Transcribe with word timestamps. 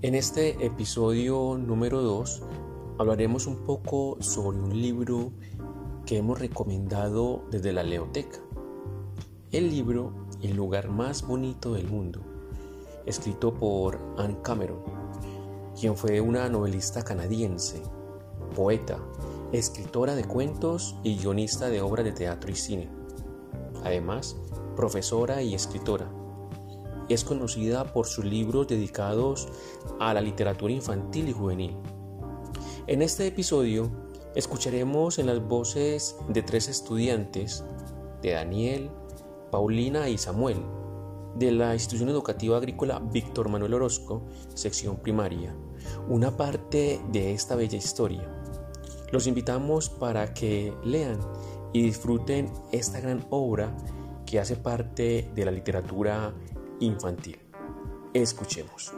En 0.00 0.14
este 0.14 0.64
episodio 0.64 1.58
número 1.58 2.00
2 2.00 2.42
hablaremos 2.98 3.48
un 3.48 3.56
poco 3.64 4.16
sobre 4.20 4.60
un 4.60 4.80
libro 4.80 5.32
que 6.06 6.18
hemos 6.18 6.38
recomendado 6.38 7.42
desde 7.50 7.72
la 7.72 7.82
Leoteca. 7.82 8.38
El 9.50 9.70
libro 9.70 10.12
El 10.40 10.54
lugar 10.54 10.88
más 10.88 11.26
bonito 11.26 11.74
del 11.74 11.88
mundo, 11.88 12.20
escrito 13.06 13.52
por 13.54 13.98
Anne 14.16 14.38
Cameron, 14.40 14.84
quien 15.76 15.96
fue 15.96 16.20
una 16.20 16.48
novelista 16.48 17.02
canadiense, 17.02 17.82
poeta, 18.54 19.00
escritora 19.50 20.14
de 20.14 20.26
cuentos 20.26 20.94
y 21.02 21.16
guionista 21.18 21.70
de 21.70 21.80
obras 21.80 22.04
de 22.04 22.12
teatro 22.12 22.52
y 22.52 22.54
cine. 22.54 22.88
Además, 23.82 24.36
profesora 24.76 25.42
y 25.42 25.56
escritora. 25.56 26.08
Es 27.08 27.24
conocida 27.24 27.84
por 27.92 28.06
sus 28.06 28.24
libros 28.24 28.68
dedicados 28.68 29.48
a 29.98 30.12
la 30.12 30.20
literatura 30.20 30.72
infantil 30.72 31.28
y 31.28 31.32
juvenil. 31.32 31.76
En 32.86 33.02
este 33.02 33.26
episodio 33.26 33.90
escucharemos 34.34 35.18
en 35.18 35.26
las 35.26 35.40
voces 35.46 36.16
de 36.28 36.42
tres 36.42 36.68
estudiantes, 36.68 37.64
de 38.22 38.32
Daniel, 38.32 38.90
Paulina 39.50 40.08
y 40.08 40.18
Samuel, 40.18 40.58
de 41.36 41.52
la 41.52 41.72
institución 41.74 42.08
educativa 42.08 42.56
agrícola 42.56 42.98
Víctor 42.98 43.48
Manuel 43.48 43.74
Orozco, 43.74 44.26
sección 44.54 44.96
primaria, 44.96 45.54
una 46.08 46.36
parte 46.36 47.00
de 47.10 47.32
esta 47.32 47.56
bella 47.56 47.78
historia. 47.78 48.28
Los 49.12 49.26
invitamos 49.26 49.88
para 49.88 50.34
que 50.34 50.74
lean 50.84 51.18
y 51.72 51.82
disfruten 51.82 52.52
esta 52.72 53.00
gran 53.00 53.26
obra 53.30 53.74
que 54.26 54.40
hace 54.40 54.56
parte 54.56 55.30
de 55.34 55.44
la 55.44 55.50
literatura 55.50 56.34
infantil. 56.80 57.38
Escuchemos. 58.14 58.92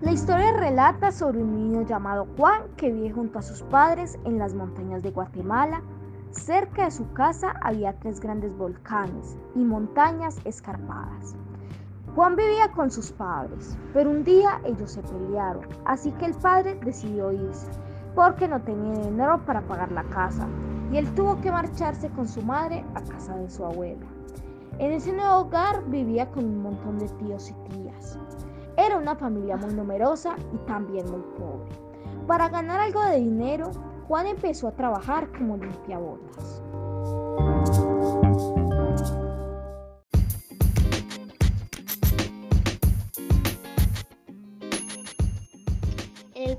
La 0.00 0.12
historia 0.12 0.52
relata 0.52 1.12
sobre 1.12 1.42
un 1.42 1.54
niño 1.54 1.82
llamado 1.82 2.26
Juan 2.36 2.62
que 2.76 2.90
vive 2.90 3.12
junto 3.12 3.38
a 3.38 3.42
sus 3.42 3.62
padres 3.62 4.18
en 4.24 4.38
las 4.38 4.54
montañas 4.54 5.02
de 5.02 5.10
Guatemala. 5.10 5.82
Cerca 6.30 6.84
de 6.84 6.90
su 6.90 7.12
casa 7.12 7.54
había 7.62 7.98
tres 7.98 8.20
grandes 8.20 8.56
volcanes 8.56 9.36
y 9.54 9.60
montañas 9.60 10.38
escarpadas. 10.44 11.34
Juan 12.16 12.34
vivía 12.34 12.72
con 12.72 12.90
sus 12.90 13.12
padres, 13.12 13.76
pero 13.92 14.08
un 14.08 14.24
día 14.24 14.58
ellos 14.64 14.92
se 14.92 15.02
pelearon, 15.02 15.66
así 15.84 16.10
que 16.12 16.24
el 16.24 16.32
padre 16.32 16.74
decidió 16.82 17.30
irse, 17.30 17.66
porque 18.14 18.48
no 18.48 18.58
tenía 18.62 19.04
dinero 19.04 19.44
para 19.44 19.60
pagar 19.60 19.92
la 19.92 20.02
casa, 20.04 20.48
y 20.90 20.96
él 20.96 21.14
tuvo 21.14 21.38
que 21.42 21.52
marcharse 21.52 22.08
con 22.08 22.26
su 22.26 22.40
madre 22.40 22.86
a 22.94 23.02
casa 23.02 23.36
de 23.36 23.50
su 23.50 23.66
abuela. 23.66 24.06
En 24.78 24.92
ese 24.92 25.12
nuevo 25.12 25.40
hogar 25.40 25.84
vivía 25.90 26.30
con 26.30 26.46
un 26.46 26.62
montón 26.62 26.98
de 26.98 27.08
tíos 27.10 27.50
y 27.50 27.54
tías. 27.68 28.18
Era 28.78 28.96
una 28.96 29.14
familia 29.14 29.58
muy 29.58 29.74
numerosa 29.74 30.36
y 30.54 30.56
también 30.66 31.04
muy 31.10 31.22
pobre. 31.38 31.68
Para 32.26 32.48
ganar 32.48 32.80
algo 32.80 33.04
de 33.04 33.18
dinero, 33.18 33.72
Juan 34.08 34.26
empezó 34.26 34.68
a 34.68 34.72
trabajar 34.72 35.30
como 35.36 35.58
limpiabotas. 35.58 36.55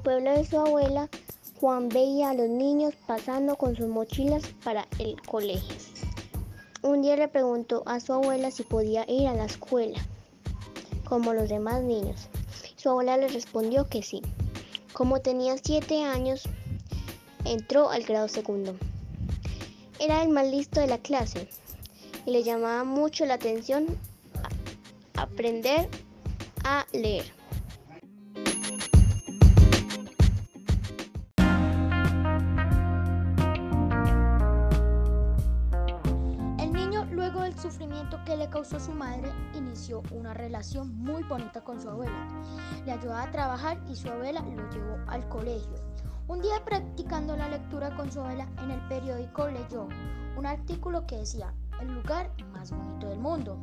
Pueblo 0.07 0.31
de 0.31 0.45
su 0.45 0.57
abuela, 0.57 1.09
Juan 1.59 1.89
veía 1.89 2.29
a 2.29 2.33
los 2.33 2.47
niños 2.47 2.93
pasando 3.05 3.57
con 3.57 3.75
sus 3.75 3.89
mochilas 3.89 4.41
para 4.63 4.87
el 4.99 5.21
colegio. 5.23 5.75
Un 6.81 7.01
día 7.01 7.17
le 7.17 7.27
preguntó 7.27 7.83
a 7.85 7.99
su 7.99 8.13
abuela 8.13 8.49
si 8.49 8.63
podía 8.63 9.03
ir 9.11 9.27
a 9.27 9.33
la 9.33 9.43
escuela, 9.43 9.99
como 11.03 11.33
los 11.33 11.49
demás 11.49 11.81
niños. 11.81 12.29
Su 12.77 12.87
abuela 12.87 13.17
le 13.17 13.27
respondió 13.27 13.89
que 13.89 14.01
sí. 14.01 14.21
Como 14.93 15.19
tenía 15.19 15.57
siete 15.61 16.01
años, 16.01 16.43
entró 17.43 17.89
al 17.89 18.03
grado 18.03 18.29
segundo. 18.29 18.77
Era 19.99 20.23
el 20.23 20.29
más 20.29 20.47
listo 20.47 20.79
de 20.79 20.87
la 20.87 20.99
clase 20.99 21.49
y 22.25 22.31
le 22.31 22.43
llamaba 22.43 22.85
mucho 22.85 23.25
la 23.25 23.33
atención 23.33 23.87
aprender 25.15 25.89
a 26.63 26.85
leer. 26.93 27.36
Luego 37.27 37.41
del 37.41 37.59
sufrimiento 37.59 38.17
que 38.23 38.37
le 38.37 38.49
causó 38.49 38.79
su 38.79 38.93
madre, 38.93 39.29
inició 39.53 40.01
una 40.11 40.33
relación 40.33 40.97
muy 40.97 41.23
bonita 41.23 41.61
con 41.61 41.81
su 41.81 41.89
abuela. 41.89 42.25
Le 42.85 42.93
ayudaba 42.93 43.23
a 43.23 43.31
trabajar 43.31 43.77
y 43.89 43.97
su 43.97 44.09
abuela 44.09 44.39
lo 44.39 44.69
llevó 44.69 44.97
al 45.07 45.27
colegio. 45.27 45.75
Un 46.29 46.41
día 46.41 46.63
practicando 46.63 47.35
la 47.35 47.49
lectura 47.49 47.93
con 47.97 48.09
su 48.09 48.21
abuela 48.21 48.47
en 48.63 48.71
el 48.71 48.79
periódico 48.87 49.49
leyó 49.49 49.89
un 50.37 50.45
artículo 50.45 51.05
que 51.05 51.17
decía 51.17 51.53
el 51.81 51.93
lugar 51.95 52.31
más 52.53 52.71
bonito 52.71 53.09
del 53.09 53.19
mundo. 53.19 53.57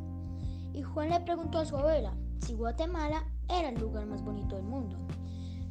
Y 0.71 0.83
Juan 0.83 1.09
le 1.09 1.21
preguntó 1.21 1.57
a 1.57 1.65
su 1.65 1.75
abuela 1.75 2.13
si 2.37 2.53
Guatemala 2.53 3.25
era 3.49 3.69
el 3.69 3.79
lugar 3.79 4.05
más 4.05 4.21
bonito 4.23 4.57
del 4.57 4.65
mundo. 4.65 4.95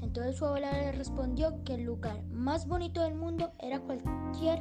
Entonces 0.02 0.36
su 0.36 0.46
abuela 0.46 0.72
le 0.72 0.90
respondió 0.90 1.62
que 1.62 1.74
el 1.74 1.84
lugar 1.84 2.24
más 2.24 2.66
bonito 2.66 3.02
del 3.02 3.14
mundo 3.14 3.52
era 3.60 3.78
cualquier 3.78 4.60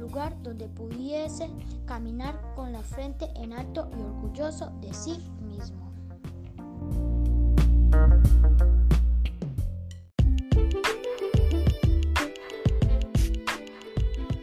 lugar 0.00 0.34
donde 0.42 0.66
pudiese 0.66 1.48
caminar 1.86 2.40
con 2.56 2.72
la 2.72 2.82
frente 2.82 3.28
en 3.36 3.52
alto 3.52 3.88
y 3.96 4.02
orgulloso 4.02 4.72
de 4.80 4.92
sí 4.94 5.18
mismo. 5.42 5.92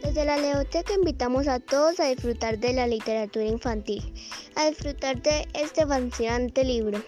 Desde 0.02 0.24
la 0.24 0.38
Leoteca 0.38 0.94
invitamos 0.94 1.48
a 1.48 1.58
todos 1.60 2.00
a 2.00 2.06
disfrutar 2.06 2.58
de 2.58 2.72
la 2.72 2.86
literatura 2.86 3.44
infantil, 3.44 4.14
a 4.54 4.66
disfrutar 4.66 5.20
de 5.22 5.46
este 5.54 5.84
fascinante 5.86 6.64
libro. 6.64 7.02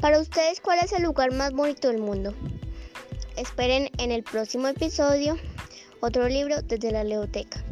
Para 0.00 0.20
ustedes, 0.20 0.60
¿cuál 0.60 0.80
es 0.80 0.92
el 0.92 1.02
lugar 1.02 1.32
más 1.32 1.52
bonito 1.52 1.88
del 1.88 1.98
mundo? 1.98 2.34
Esperen 3.36 3.90
en 3.98 4.12
el 4.12 4.22
próximo 4.22 4.68
episodio 4.68 5.36
otro 6.04 6.28
libro 6.28 6.60
desde 6.60 6.92
la 6.92 7.02
Leoteca. 7.02 7.64